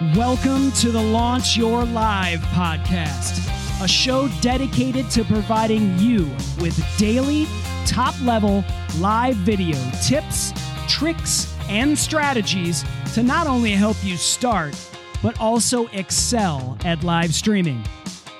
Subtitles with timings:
[0.00, 3.38] Welcome to the Launch Your Live podcast,
[3.84, 6.24] a show dedicated to providing you
[6.60, 7.46] with daily,
[7.86, 8.64] top level
[8.98, 10.54] live video tips,
[10.88, 14.74] tricks, and strategies to not only help you start,
[15.22, 17.84] but also excel at live streaming.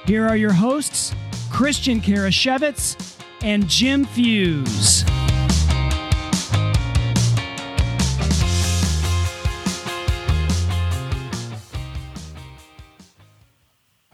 [0.07, 1.15] Here are your hosts,
[1.51, 5.05] Christian Karasiewicz and Jim Fuse.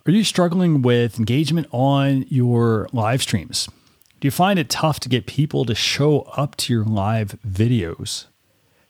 [0.09, 3.69] Are you struggling with engagement on your live streams?
[4.21, 8.25] Do you find it tough to get people to show up to your live videos?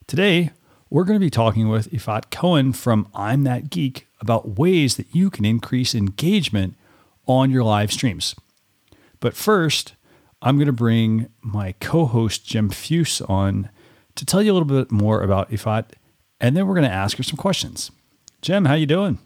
[0.07, 0.51] Today,
[0.89, 5.13] we're going to be talking with Ifat Cohen from I'm That Geek about ways that
[5.13, 6.77] you can increase engagement
[7.27, 8.33] on your live streams.
[9.19, 9.95] But first,
[10.41, 13.67] I'm going to bring my co-host Jim Fuse on
[14.15, 15.87] to tell you a little bit more about Ifat,
[16.39, 17.91] and then we're going to ask her some questions.
[18.41, 19.19] Jim, how you doing?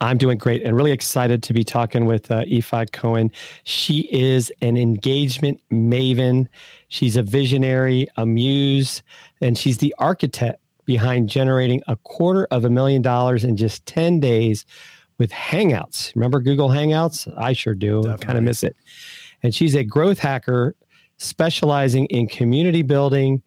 [0.00, 3.30] I'm doing great and really excited to be talking with uh, Ifat Cohen.
[3.64, 6.48] She is an engagement maven.
[6.88, 9.02] She's a visionary, a muse,
[9.40, 14.20] and she's the architect behind generating a quarter of a million dollars in just 10
[14.20, 14.66] days
[15.18, 16.14] with Hangouts.
[16.14, 17.32] Remember Google Hangouts?
[17.38, 18.08] I sure do.
[18.10, 18.76] I kind of miss it.
[19.42, 20.74] And she's a growth hacker
[21.18, 23.42] specializing in community building,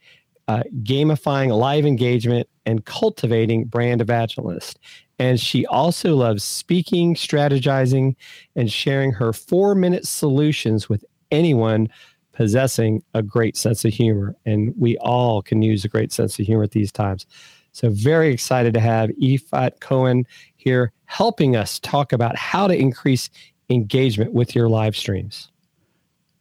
[0.47, 4.75] uh, gamifying live engagement, and cultivating brand evangelists.
[5.17, 8.15] And she also loves speaking, strategizing,
[8.55, 11.89] and sharing her four minute solutions with anyone
[12.33, 14.35] possessing a great sense of humor.
[14.45, 17.25] And we all can use a great sense of humor at these times.
[17.71, 23.29] So, very excited to have Ifat Cohen here helping us talk about how to increase
[23.69, 25.49] engagement with your live streams.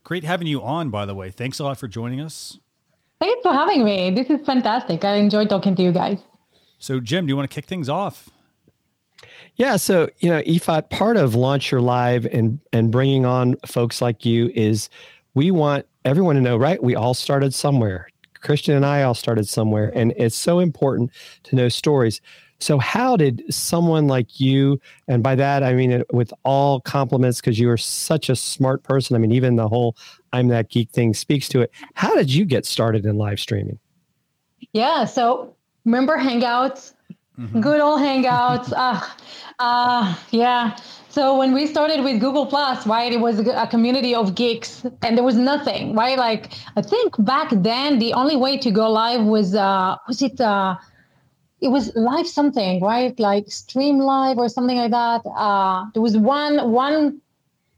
[0.05, 1.31] Great having you on, by the way.
[1.31, 2.59] Thanks a lot for joining us.
[3.21, 4.11] Thanks for having me.
[4.11, 5.05] This is fantastic.
[5.05, 6.19] I enjoy talking to you guys.
[6.79, 8.29] So, Jim, do you want to kick things off?
[9.57, 14.03] Yeah, so you know, Ifat, part of Launch Your Live and and bringing on folks
[14.03, 14.89] like you is
[15.35, 16.83] we want everyone to know, right?
[16.83, 18.09] We all started somewhere.
[18.41, 21.11] Christian and I all started somewhere, and it's so important
[21.45, 22.21] to know stories.
[22.61, 27.41] So, how did someone like you, and by that I mean it with all compliments,
[27.41, 29.15] because you are such a smart person.
[29.15, 29.97] I mean, even the whole
[30.33, 31.71] "I'm that geek" thing speaks to it.
[31.95, 33.79] How did you get started in live streaming?
[34.73, 36.95] Yeah, so remember Hangouts
[37.39, 37.61] Mm-hmm.
[37.61, 38.73] Good old Hangouts.
[38.77, 39.01] uh,
[39.59, 40.77] uh, yeah.
[41.09, 45.17] So when we started with Google Plus, right, it was a community of geeks, and
[45.17, 46.19] there was nothing, right?
[46.19, 50.41] Like I think back then, the only way to go live was uh, was it
[50.41, 50.77] uh,
[51.61, 53.19] it was live something, right?
[53.19, 55.23] Like Stream Live or something like that.
[55.25, 57.21] Uh, there was one one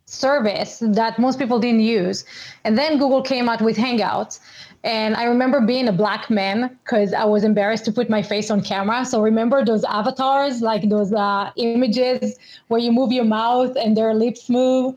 [0.07, 2.25] service that most people didn't use,
[2.65, 4.41] and then Google came out with Hangouts,
[4.87, 8.53] and I remember being a black man because I was embarrassed to put my face
[8.53, 9.05] on camera.
[9.05, 12.39] So remember those avatars, like those uh, images
[12.69, 14.95] where you move your mouth and their lips move.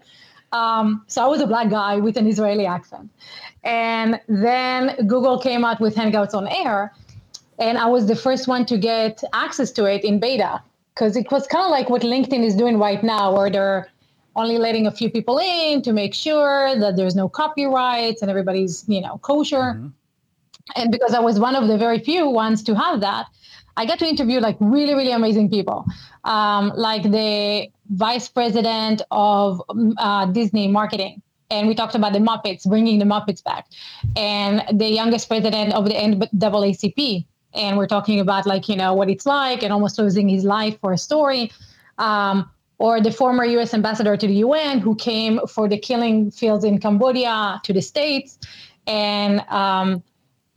[0.52, 3.10] Um, so I was a black guy with an Israeli accent.
[3.64, 6.94] And then Google came out with Hangouts on Air.
[7.58, 10.62] And I was the first one to get access to it in beta
[10.94, 13.90] because it was kind of like what LinkedIn is doing right now, where they're
[14.36, 18.86] only letting a few people in to make sure that there's no copyrights and everybody's
[18.88, 19.76] you know kosher.
[19.76, 19.88] Mm-hmm.
[20.76, 23.26] and because i was one of the very few ones to have that
[23.78, 25.86] i got to interview like really really amazing people.
[26.26, 29.62] Um, like the vice president of
[29.98, 31.22] uh, disney marketing.
[31.52, 33.66] And we talked about the muppets bringing the muppets back.
[34.16, 39.10] And the youngest president of the naacp and we're talking about like you know what
[39.10, 41.52] it's like and almost losing his life for a story.
[41.98, 46.64] Um, or the former US ambassador to the UN who came for the killing fields
[46.64, 48.40] in Cambodia to the States.
[48.88, 50.02] And, um,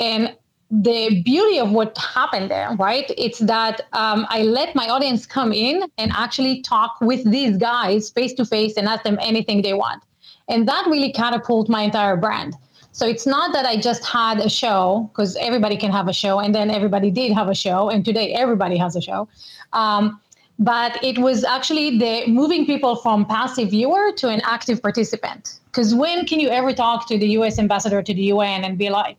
[0.01, 0.35] and
[0.71, 3.13] the beauty of what happened there, right?
[3.19, 8.09] It's that um, I let my audience come in and actually talk with these guys
[8.09, 10.03] face to face and ask them anything they want.
[10.49, 12.55] And that really catapulted my entire brand.
[12.93, 16.41] So it's not that I just had a show because everybody can have a show,
[16.41, 19.29] and then everybody did have a show, and today everybody has a show.
[19.73, 20.21] Um,
[20.59, 25.59] but it was actually the moving people from passive viewer to an active participant.
[25.67, 27.59] Because when can you ever talk to the U.S.
[27.59, 29.17] ambassador to the UN and be like,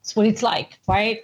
[0.00, 1.20] "It's what it's like," right?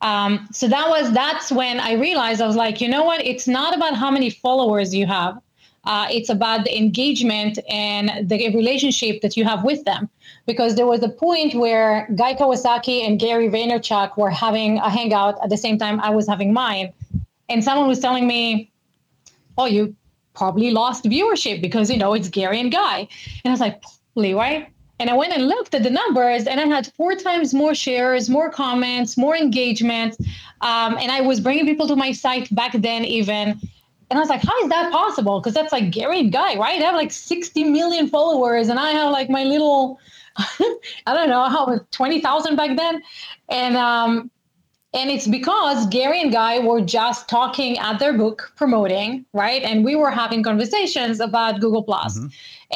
[0.00, 3.24] Um, so that was that's when I realized I was like, you know what?
[3.24, 5.40] It's not about how many followers you have.
[5.84, 10.08] Uh, it's about the engagement and the relationship that you have with them.
[10.46, 15.42] Because there was a point where Guy Kawasaki and Gary Vaynerchuk were having a hangout
[15.42, 16.92] at the same time I was having mine,
[17.48, 18.70] and someone was telling me,
[19.58, 19.94] oh, you
[20.34, 23.00] probably lost viewership because, you know, it's Gary and Guy.
[23.00, 23.82] And I was like,
[24.14, 24.68] really, right?
[25.00, 28.28] And I went and looked at the numbers, and I had four times more shares,
[28.28, 30.16] more comments, more engagement.
[30.60, 33.60] Um, and I was bringing people to my site back then, even.
[34.10, 35.38] And I was like, how is that possible?
[35.40, 36.80] Because that's like Gary and Guy, right?
[36.80, 40.00] I have like 60 million followers, and I have like my little,
[40.36, 43.02] I don't know, how 20,000 back then.
[43.48, 44.30] And um,
[44.94, 49.62] and it's because Gary and Guy were just talking at their book, promoting, right?
[49.62, 52.18] And we were having conversations about Google Plus.
[52.18, 52.26] Mm-hmm.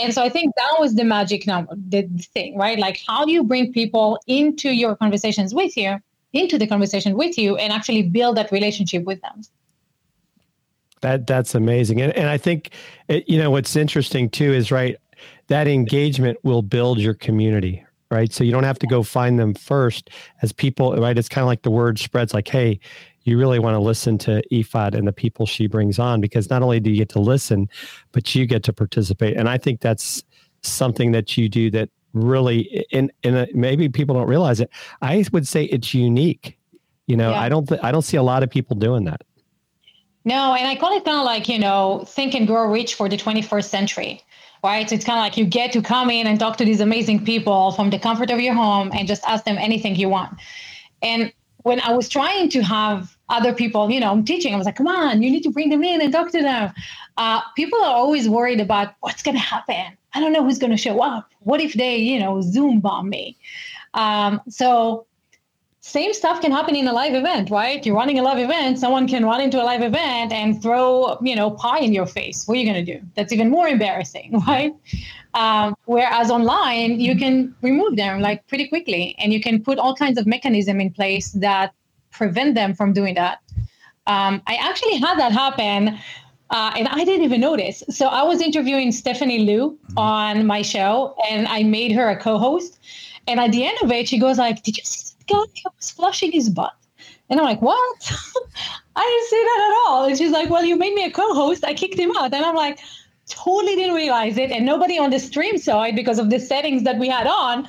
[0.02, 2.02] And so I think that was the magic number, the
[2.34, 2.78] thing, right?
[2.78, 5.98] Like, how do you bring people into your conversations with you,
[6.34, 9.42] into the conversation with you, and actually build that relationship with them?
[11.00, 12.70] That that's amazing, and and I think
[13.08, 14.96] it, you know what's interesting too is right
[15.48, 18.32] that engagement will build your community, right?
[18.32, 20.10] So you don't have to go find them first
[20.42, 21.16] as people, right?
[21.16, 22.78] It's kind of like the word spreads like, hey,
[23.24, 26.62] you really want to listen to Ifat and the people she brings on because not
[26.62, 27.68] only do you get to listen,
[28.12, 29.36] but you get to participate.
[29.36, 30.22] And I think that's
[30.62, 34.70] something that you do that really, and, and maybe people don't realize it.
[35.00, 36.58] I would say it's unique.
[37.06, 37.40] You know, yeah.
[37.40, 39.22] I don't, th- I don't see a lot of people doing that.
[40.24, 43.08] No, and I call it kind of like, you know, think and grow rich for
[43.08, 44.22] the 21st century
[44.62, 44.88] right?
[44.88, 47.24] So it's kind of like you get to come in and talk to these amazing
[47.24, 50.38] people from the comfort of your home and just ask them anything you want.
[51.02, 54.66] And when I was trying to have other people, you know, I'm teaching, I was
[54.66, 56.72] like, come on, you need to bring them in and talk to them.
[57.16, 59.96] Uh, people are always worried about what's going to happen.
[60.14, 61.30] I don't know who's going to show up.
[61.40, 63.38] What if they, you know, Zoom bomb me?
[63.94, 65.06] Um, so
[65.84, 67.84] same stuff can happen in a live event, right?
[67.84, 71.34] You're running a live event, someone can run into a live event and throw, you
[71.34, 72.46] know, pie in your face.
[72.46, 73.04] What are you going to do?
[73.16, 74.72] That's even more embarrassing, right?
[75.34, 79.96] Um, whereas online, you can remove them like pretty quickly, and you can put all
[79.96, 81.74] kinds of mechanism in place that
[82.12, 83.40] prevent them from doing that.
[84.06, 85.98] Um, I actually had that happen.
[86.50, 87.82] Uh, and I didn't even notice.
[87.88, 89.98] So I was interviewing Stephanie Liu mm-hmm.
[89.98, 92.78] on my show, and I made her a co-host.
[93.26, 95.42] And at the end of it, she goes like, "Did you see guy
[95.76, 96.74] was flushing his butt.
[97.30, 98.12] And I'm like, what?
[98.96, 100.04] I didn't see that at all.
[100.04, 101.64] And she's like, well, you made me a co-host.
[101.64, 102.34] I kicked him out.
[102.34, 102.78] And I'm like,
[103.28, 104.50] totally didn't realize it.
[104.50, 107.68] And nobody on the stream saw it because of the settings that we had on.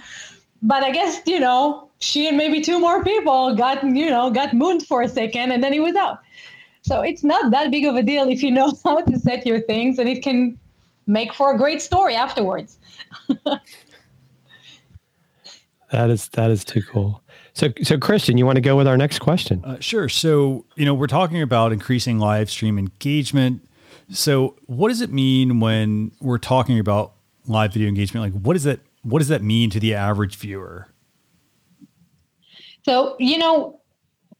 [0.61, 4.53] But I guess, you know, she and maybe two more people got, you know, got
[4.53, 6.19] mooned for a second and then he was out.
[6.81, 9.61] So it's not that big of a deal if you know how to set your
[9.61, 10.59] things and it can
[11.07, 12.77] make for a great story afterwards.
[15.91, 17.22] that is that is too cool.
[17.53, 19.63] So, so Christian, you want to go with our next question?
[19.63, 20.09] Uh, sure.
[20.09, 23.67] So, you know, we're talking about increasing live stream engagement.
[24.11, 27.13] So, what does it mean when we're talking about
[27.47, 28.33] live video engagement?
[28.33, 30.87] Like, what does that what does that mean to the average viewer?
[32.83, 33.79] So, you know,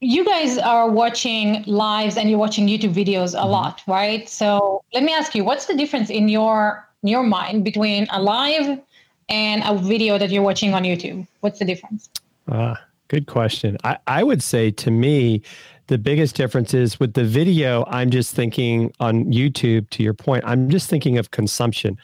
[0.00, 3.50] you guys are watching lives and you're watching YouTube videos a mm-hmm.
[3.50, 4.28] lot, right?
[4.28, 8.20] So, let me ask you, what's the difference in your in your mind between a
[8.20, 8.80] live
[9.28, 11.26] and a video that you're watching on YouTube?
[11.40, 12.10] What's the difference?
[12.50, 12.74] Uh,
[13.14, 13.76] Good question.
[13.84, 15.40] I, I would say to me,
[15.86, 20.42] the biggest difference is with the video, I'm just thinking on YouTube, to your point,
[20.44, 21.96] I'm just thinking of consumption.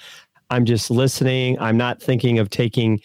[0.51, 1.59] I'm just listening.
[1.59, 3.01] I'm not thinking of taking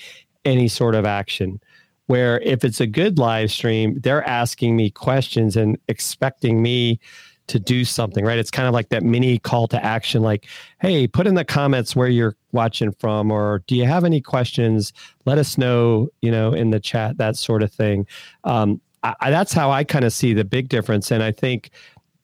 [0.45, 1.59] any sort of action.
[2.05, 6.99] Where if it's a good live stream, they're asking me questions and expecting me
[7.47, 8.39] to do something, right?
[8.39, 10.47] It's kind of like that mini call to action, like,
[10.79, 14.93] hey, put in the comments where you're watching from, or do you have any questions?
[15.25, 18.07] Let us know, you know, in the chat, that sort of thing.
[18.43, 21.11] Um, I, that's how I kind of see the big difference.
[21.11, 21.69] And I think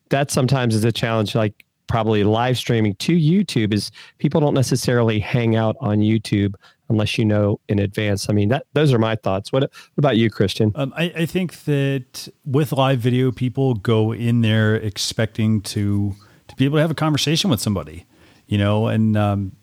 [0.10, 5.20] that sometimes is a challenge, like probably live streaming to YouTube, is people don't necessarily
[5.20, 6.56] hang out on YouTube
[6.92, 8.30] unless you know in advance.
[8.30, 9.52] I mean, that those are my thoughts.
[9.52, 10.72] What, what about you, Christian?
[10.76, 16.14] Um, I, I, think that with live video, people go in there expecting to
[16.48, 18.06] to be able to have a conversation with somebody,
[18.48, 19.54] you know, and um,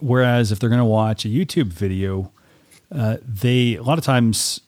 [0.00, 2.32] whereas if they're going to watch a YouTube video,
[2.90, 4.62] uh, they a lot of times.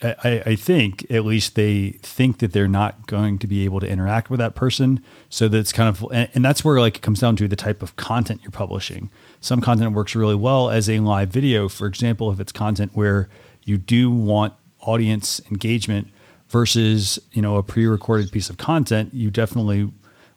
[0.00, 3.88] I, I think at least they think that they're not going to be able to
[3.88, 5.02] interact with that person.
[5.28, 7.82] So that's kind of, and, and that's where like it comes down to the type
[7.82, 11.68] of content you're publishing some content works really well as a live video.
[11.68, 13.28] For example, if it's content where
[13.64, 16.08] you do want audience engagement
[16.48, 19.90] versus you know a pre-recorded piece of content, you definitely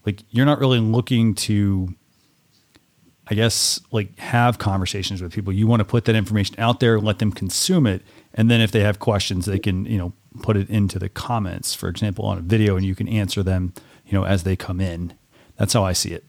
[0.06, 1.94] like you're not really looking to
[3.28, 5.54] I guess like have conversations with people.
[5.54, 8.02] You want to put that information out there, let them consume it,
[8.34, 11.74] and then if they have questions, they can you know put it into the comments,
[11.74, 13.74] for example, on a video, and you can answer them
[14.06, 15.14] you know as they come in.
[15.58, 16.24] That's how I see it.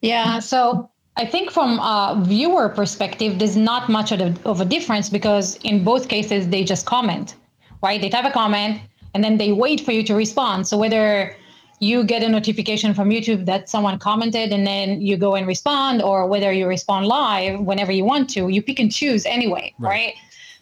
[0.00, 0.38] Yeah.
[0.40, 5.08] So I think from a viewer perspective, there's not much of a, of a difference
[5.08, 7.36] because in both cases, they just comment,
[7.82, 8.00] right?
[8.00, 8.80] They type a comment
[9.14, 10.66] and then they wait for you to respond.
[10.66, 11.36] So whether
[11.80, 16.02] you get a notification from YouTube that someone commented and then you go and respond,
[16.02, 19.88] or whether you respond live whenever you want to, you pick and choose anyway, right?
[19.88, 20.14] right?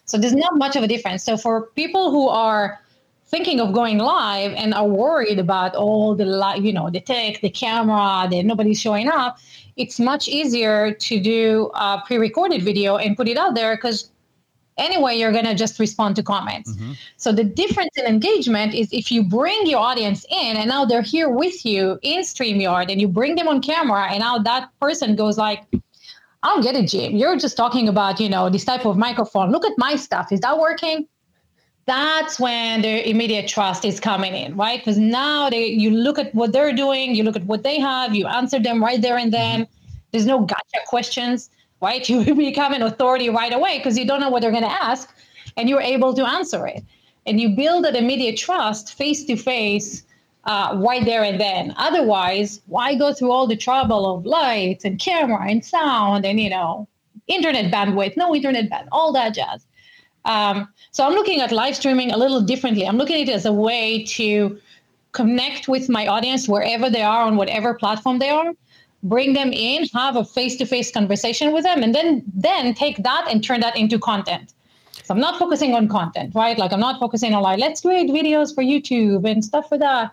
[0.04, 1.24] So there's not much of a difference.
[1.24, 2.80] So for people who are
[3.32, 7.40] thinking of going live and are worried about all the li- you know the tech
[7.40, 9.38] the camera that nobody's showing up
[9.76, 14.10] it's much easier to do a pre-recorded video and put it out there because
[14.78, 16.72] anyway you're going to just respond to comments.
[16.72, 16.92] Mm-hmm.
[17.16, 21.02] so the difference in engagement is if you bring your audience in and now they're
[21.02, 25.16] here with you in streamyard and you bring them on camera and now that person
[25.16, 25.64] goes like
[26.42, 27.16] i don't get it jim.
[27.16, 29.50] You're just talking about you know this type of microphone.
[29.50, 30.32] Look at my stuff.
[30.32, 31.06] Is that working?
[31.84, 34.78] That's when the immediate trust is coming in right?
[34.78, 38.14] Because now they you look at what they're doing you look at what they have
[38.14, 39.62] you answer them right there and then.
[39.62, 39.72] Mm-hmm.
[40.12, 41.50] there's no gotcha questions
[41.82, 42.08] right?
[42.08, 45.14] You become an authority right away because you don't know what they're going to ask
[45.56, 46.82] and you're able to answer it.
[47.26, 50.04] And you build that immediate trust face to face
[50.46, 51.74] right there and then.
[51.76, 56.50] Otherwise, why go through all the trouble of lights and camera and sound and, you
[56.50, 56.88] know,
[57.28, 59.66] internet bandwidth, no internet band, all that jazz.
[60.24, 62.86] Um, so I'm looking at live streaming a little differently.
[62.86, 64.58] I'm looking at it as a way to
[65.12, 68.52] connect with my audience wherever they are on whatever platform they are
[69.02, 73.42] bring them in, have a face-to-face conversation with them, and then then take that and
[73.42, 74.54] turn that into content.
[75.04, 76.56] So I'm not focusing on content, right?
[76.56, 80.12] Like I'm not focusing on like let's create videos for YouTube and stuff for that.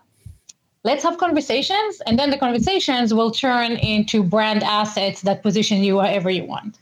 [0.84, 5.98] Let's have conversations, and then the conversations will turn into brand assets that position you
[5.98, 6.80] wherever you want.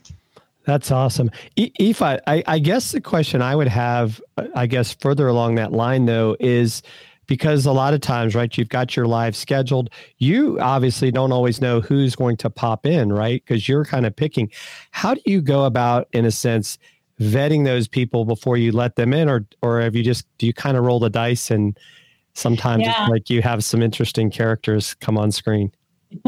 [0.64, 1.30] That's awesome.
[1.56, 4.20] If I, I guess the question I would have,
[4.54, 6.82] I guess further along that line though, is
[7.28, 9.90] because a lot of times, right, you've got your live scheduled.
[10.16, 13.44] You obviously don't always know who's going to pop in, right?
[13.46, 14.50] Because you're kind of picking.
[14.90, 16.78] How do you go about, in a sense,
[17.20, 20.52] vetting those people before you let them in, or or have you just do you
[20.52, 21.78] kind of roll the dice and
[22.34, 23.06] sometimes yeah.
[23.08, 25.70] like you have some interesting characters come on screen?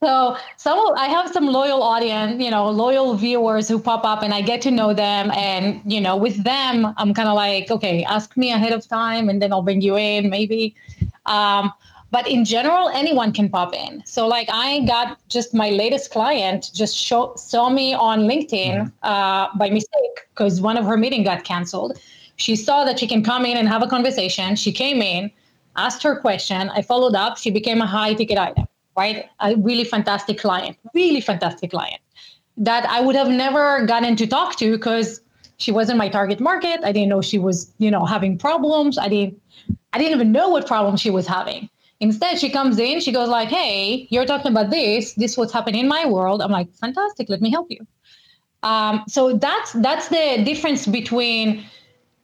[0.00, 4.32] so some I have some loyal audience, you know, loyal viewers who pop up and
[4.32, 8.04] I get to know them and you know, with them I'm kind of like, okay,
[8.04, 10.74] ask me ahead of time and then I'll bring you in maybe.
[11.26, 11.72] Um,
[12.10, 14.02] but in general, anyone can pop in.
[14.04, 18.88] So like I got just my latest client just show, saw me on LinkedIn mm-hmm.
[19.02, 21.98] uh, by mistake because one of her meeting got canceled.
[22.36, 24.56] She saw that she can come in and have a conversation.
[24.56, 25.30] She came in,
[25.76, 26.70] asked her question.
[26.70, 27.36] I followed up.
[27.36, 29.26] She became a high ticket item right?
[29.40, 32.00] A really fantastic client, really fantastic client
[32.56, 35.20] that I would have never gotten to talk to because
[35.56, 36.80] she wasn't my target market.
[36.84, 38.98] I didn't know she was, you know, having problems.
[38.98, 39.40] I didn't
[39.92, 41.68] I didn't even know what problem she was having.
[42.00, 45.12] Instead, she comes in, she goes like, "Hey, you're talking about this.
[45.14, 47.28] This what's happening in my world." I'm like, "Fantastic.
[47.28, 47.86] Let me help you."
[48.62, 51.64] Um, so that's that's the difference between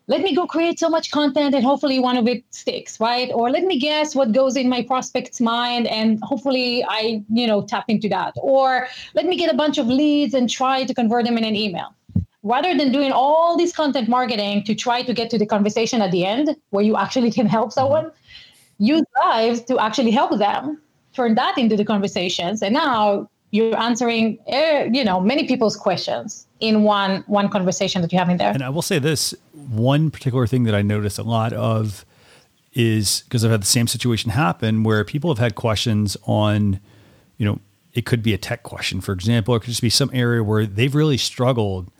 [0.08, 3.30] let me go create so much content and hopefully one of it sticks right?
[3.32, 7.62] Or let me guess what goes in my prospect's mind and hopefully i you know
[7.62, 8.34] tap into that.
[8.36, 11.54] Or let me get a bunch of leads and try to convert them in an
[11.54, 11.94] email.
[12.42, 16.10] Rather than doing all this content marketing to try to get to the conversation at
[16.10, 18.10] the end where you actually can help someone
[18.78, 20.80] use live to actually help them
[21.12, 22.62] turn that into the conversations.
[22.62, 28.12] And now you're answering uh, you know many people's questions in one one conversation that
[28.12, 28.52] you have in there.
[28.52, 29.34] And i will say this
[29.68, 32.04] one particular thing that i notice a lot of
[32.72, 36.80] is because i've had the same situation happen where people have had questions on
[37.36, 37.58] you know
[37.94, 40.66] it could be a tech question for example it could just be some area where
[40.66, 41.90] they've really struggled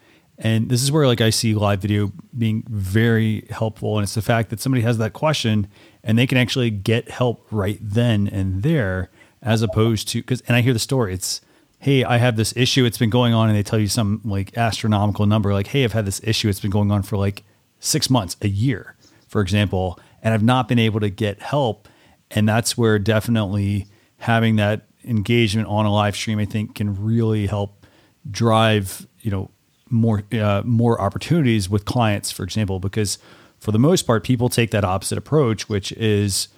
[0.40, 4.22] and this is where like i see live video being very helpful and it's the
[4.22, 5.66] fact that somebody has that question
[6.04, 9.10] and they can actually get help right then and there
[9.42, 11.14] as opposed to because and I hear the story.
[11.14, 11.40] It's
[11.80, 12.84] hey, I have this issue.
[12.84, 15.92] It's been going on, and they tell you some like astronomical number, like hey, I've
[15.92, 16.48] had this issue.
[16.48, 17.44] It's been going on for like
[17.80, 18.96] six months, a year,
[19.28, 21.88] for example, and I've not been able to get help.
[22.30, 23.86] And that's where definitely
[24.18, 27.86] having that engagement on a live stream, I think, can really help
[28.30, 29.50] drive you know
[29.90, 33.18] more uh, more opportunities with clients, for example, because
[33.58, 36.48] for the most part, people take that opposite approach, which is,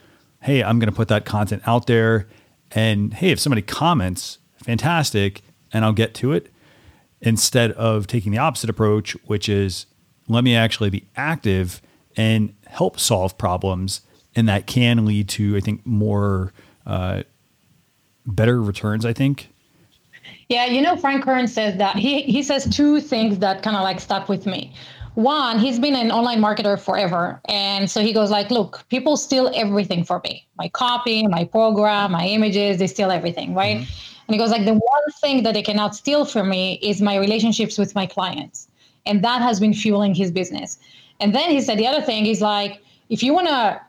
[0.43, 2.29] hey, I'm going to put that content out there
[2.73, 6.51] and hey, if somebody comments, fantastic, and I'll get to it
[7.21, 9.87] instead of taking the opposite approach, which is
[10.31, 11.83] let me actually be active
[12.17, 14.03] and help solve problems.
[14.35, 16.53] And that can lead to, I think, more
[16.87, 17.25] uh,
[18.25, 19.49] better returns, I think.
[20.49, 23.83] Yeah, you know, Frank Kern says that he, he says two things that kind of
[23.83, 24.73] like stuck with me
[25.15, 29.51] one he's been an online marketer forever and so he goes like look people steal
[29.55, 34.23] everything for me my copy my program my images they steal everything right mm-hmm.
[34.29, 37.17] and he goes like the one thing that they cannot steal from me is my
[37.17, 38.69] relationships with my clients
[39.07, 40.79] and that has been fueling his business
[41.21, 43.81] and then he said the other thing is like if you want to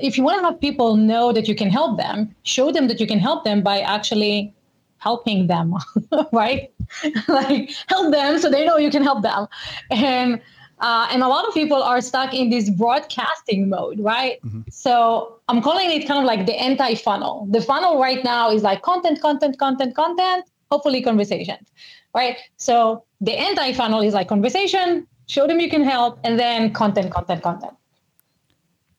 [0.00, 3.00] if you want to have people know that you can help them, show them that
[3.00, 4.54] you can help them by actually
[4.98, 5.74] helping them,
[6.32, 6.72] right?
[7.28, 9.46] like help them so they know you can help them.
[9.90, 10.40] And
[10.80, 14.42] uh, and a lot of people are stuck in this broadcasting mode, right?
[14.42, 14.62] Mm-hmm.
[14.68, 17.46] So I'm calling it kind of like the anti funnel.
[17.50, 21.68] The funnel right now is like content, content, content, content, hopefully conversations,
[22.14, 22.38] right?
[22.56, 27.12] So the anti funnel is like conversation, show them you can help, and then content,
[27.12, 27.72] content, content.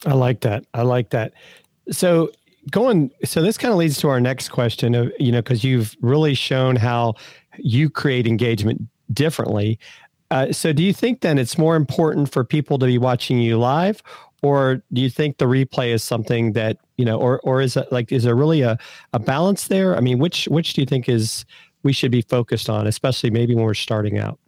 [0.06, 0.66] I like that.
[0.74, 1.34] I like that.
[1.92, 2.32] So
[2.72, 5.96] going so this kind of leads to our next question of you know because you've
[6.02, 7.14] really shown how
[7.58, 9.78] you create engagement differently
[10.32, 13.58] uh, so do you think then it's more important for people to be watching you
[13.58, 14.02] live
[14.42, 17.92] or do you think the replay is something that you know or or is it
[17.92, 18.78] like is there really a,
[19.12, 21.44] a balance there i mean which which do you think is
[21.84, 24.40] we should be focused on especially maybe when we're starting out.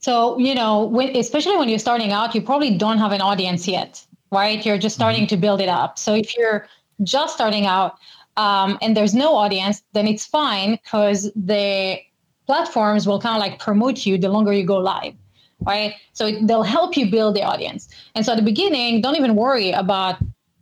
[0.00, 3.68] So you know when, especially when you're starting out you probably don't have an audience
[3.68, 4.64] yet right?
[4.64, 5.36] You're just starting mm-hmm.
[5.36, 5.98] to build it up.
[5.98, 6.66] So if you're
[7.02, 7.96] just starting out
[8.36, 11.98] um, and there's no audience then it's fine because the
[12.46, 15.14] platforms will kind of like promote you the longer you go live
[15.60, 15.94] right?
[16.12, 17.88] So they'll help you build the audience.
[18.14, 20.16] And so at the beginning don't even worry about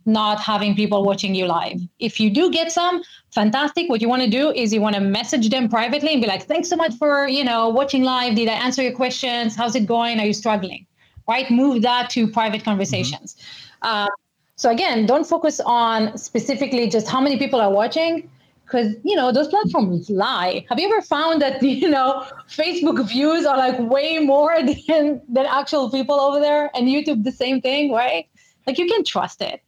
[0.07, 1.79] not having people watching you live.
[1.99, 3.89] If you do get some fantastic.
[3.89, 6.43] What you want to do is you want to message them privately and be like
[6.43, 8.35] thanks so much for you know watching live.
[8.35, 9.55] Did i answer your questions?
[9.55, 10.19] How's it going?
[10.19, 10.85] Are you struggling?
[11.27, 11.51] Right?
[11.51, 13.35] Move that to private conversations.
[13.35, 13.87] Mm-hmm.
[13.89, 14.07] uh,
[14.55, 18.27] so again don't focus on specifically just how many people are watching
[18.67, 20.65] because you know those platforms lie.
[20.69, 24.55] Have you ever found that you know facebook views are like way more
[24.87, 28.27] than than actual people over there and youtube the same thing right
[28.67, 29.61] like you can trust it.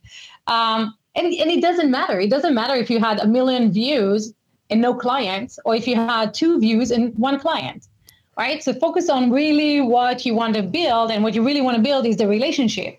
[0.47, 2.19] Um, and, and it doesn't matter.
[2.19, 4.33] It doesn't matter if you had a million views
[4.69, 7.87] and no clients or if you had two views and one client
[8.39, 8.63] right?
[8.63, 11.83] So focus on really what you want to build and what you really want to
[11.83, 12.97] build is the relationship.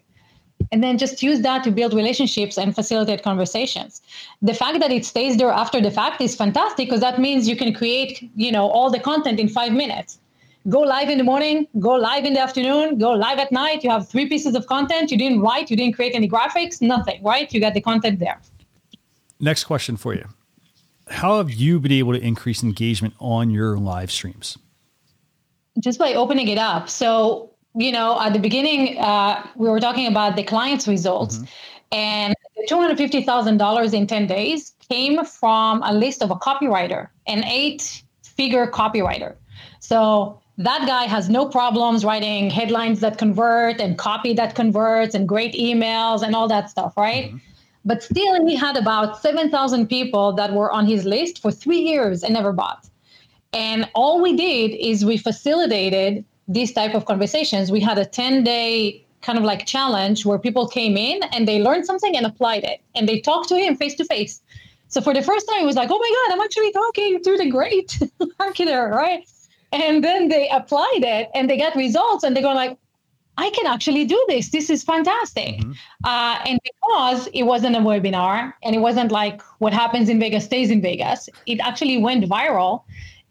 [0.71, 4.03] And then just use that to build relationships and facilitate conversations.
[4.43, 7.57] The fact that it stays there after the fact is fantastic because that means you
[7.57, 10.20] can create you know all the content in five minutes
[10.69, 13.83] go live in the morning go live in the afternoon go live at night.
[13.83, 15.11] You have three pieces of content.
[15.11, 17.53] You didn't write you didn't create any graphics nothing right?
[17.53, 18.41] You got the content there.
[19.39, 20.27] Next question for you.
[21.09, 24.59] How have you been able to increase engagement on your live streams?
[25.79, 26.89] Just by opening it up.
[26.89, 31.45] So you know, at the beginning, uh, we were talking about the client's results, mm-hmm.
[31.93, 32.35] and
[32.69, 39.37] $250,000 in 10 days came from a list of a copywriter, an eight figure copywriter.
[39.79, 45.27] So that guy has no problems writing headlines that convert and copy that converts and
[45.27, 47.29] great emails and all that stuff, right?
[47.29, 47.39] Mm-hmm.
[47.87, 52.23] But still, he had about 7,000 people that were on his list for three years
[52.23, 52.87] and never bought.
[53.55, 58.43] And all we did is we facilitated these type of conversations we had a 10
[58.43, 62.65] day kind of like challenge where people came in and they learned something and applied
[62.65, 64.43] it and they talked to him face to face
[64.89, 67.37] so for the first time it was like oh my god i'm actually talking to
[67.37, 67.89] the great
[68.41, 69.29] marketer right
[69.73, 72.77] and then they applied it and they got results and they go like
[73.39, 74.51] i can actually do this.
[74.51, 75.57] This is fantastic.
[75.57, 75.73] Mm-hmm.
[76.05, 80.45] uh, and because it wasn't a webinar and it wasn't like what happens in vegas
[80.45, 82.83] stays in vegas it actually went viral.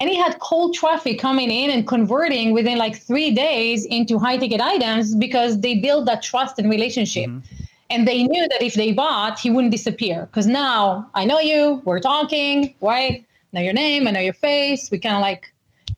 [0.02, 4.38] And he had cold traffic coming in and converting within like three days into high
[4.38, 7.30] ticket items because they built that trust and relationship.
[7.30, 7.64] Mm-hmm.
[7.94, 10.18] and they knew that if they bought he wouldn't disappear.
[10.28, 13.26] Because now i know you we're talking right?
[13.54, 14.90] Know your name i know your face.
[14.92, 15.44] We kind of like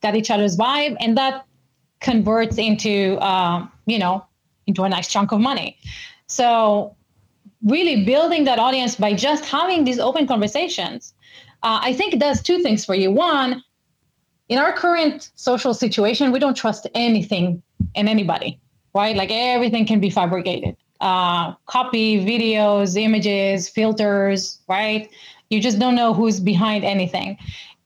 [0.02, 1.46] got each other's vibe and that
[2.00, 4.26] converts into uh, you know
[4.68, 5.78] into a nice chunk of money
[6.28, 6.96] so
[7.64, 11.14] really building that audience by just having these open conversations
[11.64, 13.64] uh, i think does two things for you one
[14.52, 17.64] in our current social situation, we don't trust anything
[17.96, 18.60] and anybody,
[18.94, 19.16] right?
[19.16, 20.76] Like everything can be fabricated.
[21.00, 25.10] Uh, copy, videos, images, filters, right?
[25.50, 27.38] You just don't know who's behind anything.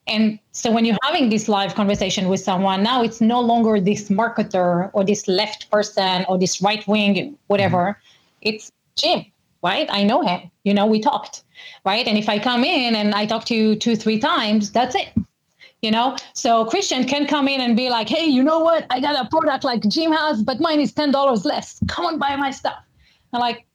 [0.07, 4.09] And so when you're having this live conversation with someone, now it's no longer this
[4.09, 7.77] marketer or this left person or this right wing, whatever.
[7.77, 8.49] Mm-hmm.
[8.49, 9.25] It's Jim,
[9.63, 9.87] right?
[9.89, 10.51] I know him.
[10.63, 11.43] You know, we talked,
[11.85, 12.07] right?
[12.07, 15.09] And if I come in and I talk to you two, three times, that's it
[15.81, 18.99] you know so christian can come in and be like hey you know what i
[18.99, 22.49] got a product like jim has but mine is $10 less come and buy my
[22.49, 22.79] stuff
[23.33, 23.65] i'm like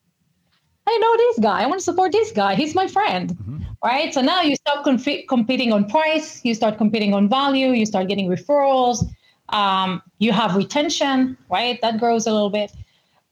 [0.90, 1.62] i know this guy.
[1.62, 2.54] I want to support this guy.
[2.54, 3.30] He's my friend.
[3.30, 3.58] Mm-hmm.
[3.84, 4.12] right?
[4.12, 6.44] So now you stop conf- competing on price.
[6.44, 7.68] You start competing on value.
[7.68, 9.04] You start getting referrals.
[9.50, 11.80] Um, you have retention right?
[11.82, 12.72] That grows a little bit.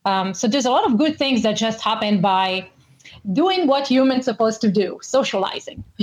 [0.04, 2.68] Um, so there's a lot of good things that just happen by
[3.32, 5.84] doing what humans are supposed to do socializing.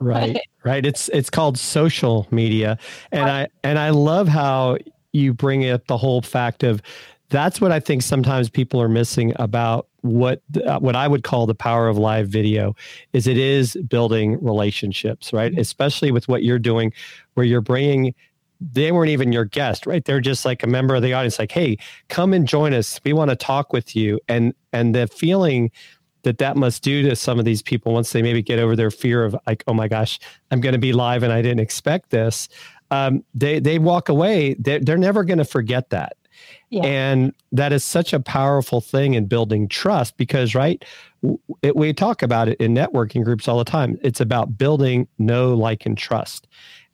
[0.00, 0.86] Right right.
[0.86, 2.78] it's it's called social media.
[3.10, 4.78] And i and i love how
[5.12, 6.80] you bring up the whole fact of
[7.30, 11.46] that's what I think sometimes people are missing about what uh, what I would call
[11.46, 12.76] the power of live video
[13.12, 15.52] is it is building relationships, right?
[15.52, 15.60] Mm-hmm.
[15.60, 16.92] Especially with what you're doing,
[17.34, 18.14] where you're bringing.
[18.60, 20.04] They weren't even your guest, right?
[20.04, 21.38] They're just like a member of the audience.
[21.38, 23.00] Like, hey, come and join us.
[23.04, 24.20] We want to talk with you.
[24.28, 25.70] And and the feeling
[26.22, 28.90] that that must do to some of these people once they maybe get over their
[28.90, 30.18] fear of like, oh my gosh,
[30.50, 32.48] I'm going to be live and I didn't expect this.
[32.90, 34.54] Um, they they walk away.
[34.58, 36.17] They're, they're never going to forget that
[36.70, 36.82] yeah.
[36.84, 40.84] And that is such a powerful thing in building trust because, right,
[41.62, 43.98] it, we talk about it in networking groups all the time.
[44.02, 46.46] It's about building know, like, and trust.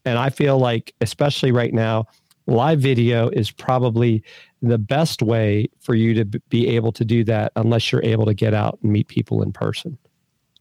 [0.05, 2.07] And I feel like, especially right now,
[2.47, 4.23] live video is probably
[4.63, 8.35] the best way for you to be able to do that unless you're able to
[8.35, 9.99] get out and meet people in person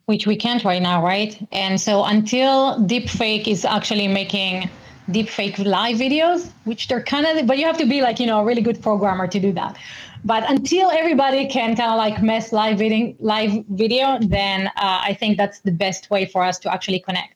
[0.06, 4.70] which we can't right now right and so until deepfake is actually making
[5.12, 8.26] deep fake live videos, which they're kind of, but you have to be like, you
[8.26, 9.78] know, a really good programmer to do that.
[10.26, 14.72] But until everybody can kind of like mess live video, live video, then uh,
[15.04, 17.36] I think that's the best way for us to actually connect.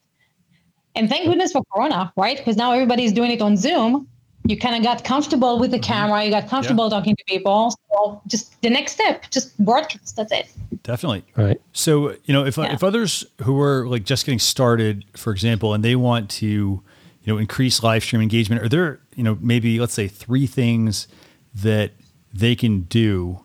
[0.95, 2.37] And thank goodness for Corona, right?
[2.37, 4.07] Because now everybody's doing it on Zoom.
[4.45, 5.83] You kind of got comfortable with the mm-hmm.
[5.83, 6.23] camera.
[6.23, 6.97] You got comfortable yeah.
[6.97, 7.71] talking to people.
[7.91, 10.15] So just the next step, just broadcast.
[10.15, 10.49] That's it.
[10.83, 11.25] Definitely.
[11.35, 11.61] Right.
[11.73, 12.73] So you know, if yeah.
[12.73, 16.81] if others who are like just getting started, for example, and they want to
[17.27, 18.63] you know, increase live stream engagement?
[18.63, 21.09] Are there, you know, maybe let's say three things
[21.53, 21.91] that
[22.33, 23.43] they can do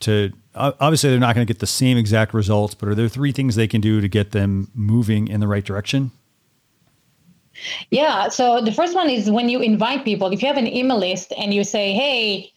[0.00, 3.30] to obviously they're not going to get the same exact results, but are there three
[3.30, 6.10] things they can do to get them moving in the right direction?
[7.90, 8.28] Yeah.
[8.28, 11.32] So the first one is when you invite people, if you have an email list
[11.38, 12.52] and you say, hey,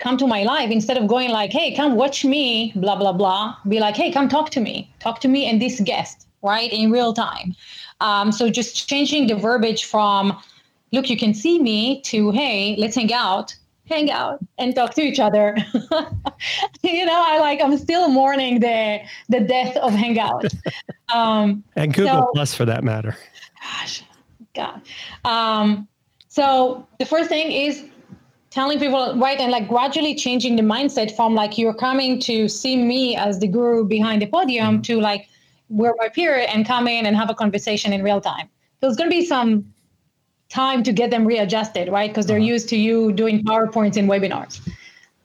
[0.00, 3.56] come to my live, instead of going like, hey, come watch me, blah, blah, blah,
[3.68, 6.90] be like, hey, come talk to me, talk to me and this guest, right, in
[6.90, 7.54] real time.
[8.00, 10.40] Um, so just changing the verbiage from,
[10.92, 13.54] look, you can see me to, hey, let's hang out,
[13.88, 15.56] hang out and talk to each other.
[16.82, 20.44] you know, I like, I'm still mourning the, the death of hangout.
[21.10, 23.16] Um, and Google so, Plus for that matter.
[23.62, 24.04] Gosh,
[24.54, 24.82] God.
[25.24, 25.88] Um,
[26.28, 27.82] so the first thing is
[28.50, 32.76] telling people right and like gradually changing the mindset from like you're coming to see
[32.76, 34.82] me as the guru behind the podium mm-hmm.
[34.82, 35.28] to like
[35.68, 38.48] we're my peer and come in and have a conversation in real time.
[38.80, 39.72] There's going to be some
[40.48, 42.10] time to get them readjusted, right?
[42.10, 42.46] Because they're uh-huh.
[42.46, 44.66] used to you doing PowerPoints in webinars.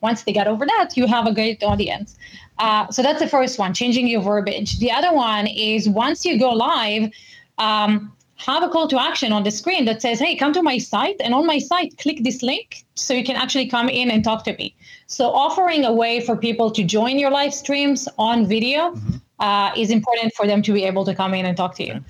[0.02, 2.18] Once they get over that, you have a great audience.
[2.60, 4.80] Uh, so that's the first one, changing your verbiage.
[4.80, 7.10] The other one is once you go live,
[7.58, 10.78] um, have a call to action on the screen that says, hey, come to my
[10.78, 11.16] site.
[11.22, 14.44] And on my site, click this link so you can actually come in and talk
[14.44, 14.76] to me.
[15.08, 19.72] So offering a way for people to join your live streams on video mm-hmm uh,
[19.76, 22.04] is important for them to be able to come in and talk to you.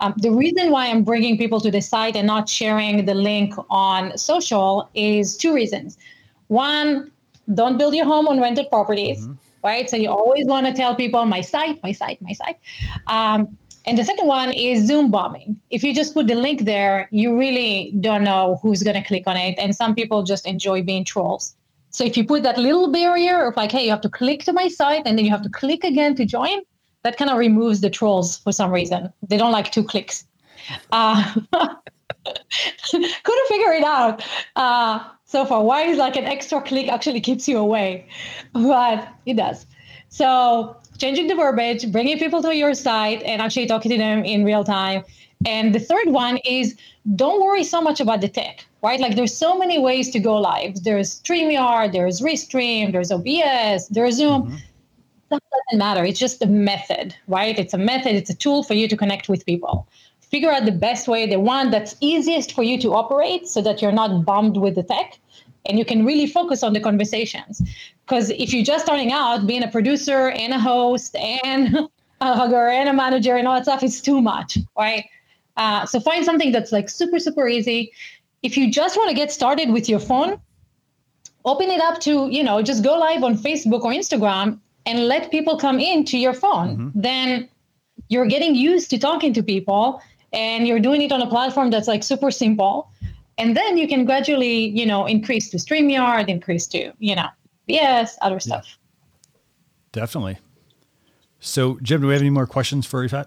[0.00, 3.54] Um, the reason why I'm bringing people to the site and not sharing the link
[3.70, 5.96] on social is two reasons.
[6.48, 7.10] One,
[7.54, 9.34] don't build your home on rented properties, mm-hmm.
[9.62, 9.88] right?
[9.88, 12.58] So you always want to tell people my site, my site, my site.
[13.06, 15.58] Um, and the second one is Zoom bombing.
[15.70, 19.24] If you just put the link there, you really don't know who's going to click
[19.26, 19.58] on it.
[19.58, 21.54] And some people just enjoy being trolls.
[21.90, 24.52] So if you put that little barrier of like, hey, you have to click to
[24.52, 26.60] my site and then you have to click again to join,
[27.04, 29.12] that kind of removes the trolls for some reason.
[29.28, 30.26] They don't like two clicks.
[30.90, 31.34] Uh,
[32.90, 34.24] couldn't figure it out
[34.56, 35.62] uh, so far.
[35.62, 38.08] Why is like an extra click actually keeps you away?
[38.54, 39.66] But it does.
[40.08, 44.44] So changing the verbiage, bringing people to your site, and actually talking to them in
[44.44, 45.04] real time.
[45.46, 46.74] And the third one is
[47.16, 48.98] don't worry so much about the tech, right?
[48.98, 50.84] Like there's so many ways to go live.
[50.84, 54.44] There's StreamYard, there's Restream, there's OBS, there's Zoom.
[54.44, 54.56] Mm-hmm
[55.34, 56.04] that doesn't matter.
[56.04, 57.58] It's just a method, right?
[57.58, 59.88] It's a method, it's a tool for you to connect with people.
[60.20, 63.80] Figure out the best way, the one that's easiest for you to operate so that
[63.80, 65.18] you're not bummed with the tech
[65.66, 67.62] and you can really focus on the conversations.
[68.04, 71.74] Because if you're just starting out, being a producer and a host and
[72.20, 75.06] a hugger and a manager and all that stuff is too much, right?
[75.56, 77.92] Uh, so find something that's like super, super easy.
[78.42, 80.40] If you just want to get started with your phone,
[81.44, 85.30] open it up to, you know, just go live on Facebook or Instagram and let
[85.30, 86.76] people come into your phone.
[86.76, 87.00] Mm-hmm.
[87.00, 87.48] Then
[88.08, 90.00] you're getting used to talking to people
[90.32, 92.90] and you're doing it on a platform that's like super simple.
[93.38, 97.28] And then you can gradually, you know, increase to StreamYard, increase to, you know,
[97.66, 98.64] yes, other stuff.
[98.66, 100.00] Yeah.
[100.00, 100.38] Definitely.
[101.40, 103.26] So, Jim, do we have any more questions for Ifat?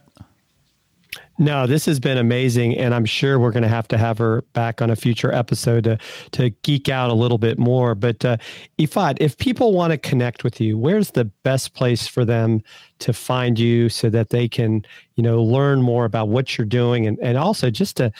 [1.39, 4.41] No, this has been amazing, and I'm sure we're going to have to have her
[4.53, 5.99] back on a future episode to
[6.31, 7.93] to geek out a little bit more.
[7.93, 8.37] But uh,
[8.79, 12.61] Ifat, if people want to connect with you, where's the best place for them
[12.99, 14.83] to find you so that they can,
[15.15, 18.11] you know, learn more about what you're doing, and and also just to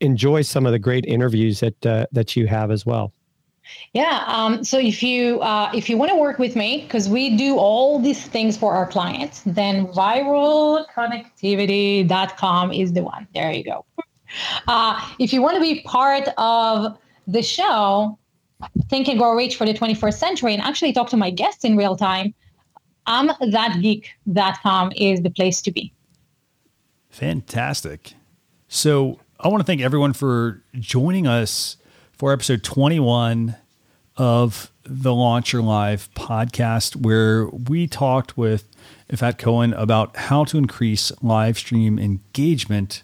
[0.00, 3.12] enjoy some of the great interviews that uh, that you have as well.
[3.92, 4.24] Yeah.
[4.26, 7.56] Um, so if you uh, if you want to work with me, because we do
[7.56, 13.26] all these things for our clients, then viralconnectivity.com is the one.
[13.34, 13.84] There you go.
[14.68, 18.18] Uh, if you want to be part of the show,
[18.88, 21.76] Think and Grow Rich for the 21st century, and actually talk to my guests in
[21.76, 22.34] real time,
[23.06, 25.92] imthatgeek.com is the place to be.
[27.08, 28.14] Fantastic.
[28.68, 31.78] So I want to thank everyone for joining us
[32.16, 33.56] for episode 21
[34.16, 38.68] of the Launch Your Live podcast, where we talked with
[39.10, 43.02] Ifat Cohen about how to increase live stream engagement.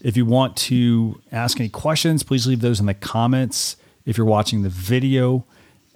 [0.00, 4.26] If you want to ask any questions, please leave those in the comments if you're
[4.26, 5.44] watching the video.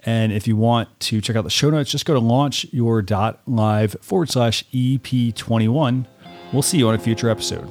[0.03, 4.29] And if you want to check out the show notes, just go to launchyour.live forward
[4.29, 6.05] slash EP21.
[6.51, 7.69] We'll see you on a future episode.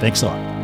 [0.00, 0.63] Thanks a lot.